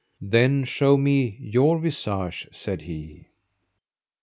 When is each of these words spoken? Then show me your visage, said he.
Then 0.23 0.63
show 0.63 0.97
me 0.97 1.37
your 1.39 1.77
visage, 1.77 2.47
said 2.51 2.81
he. 2.81 3.27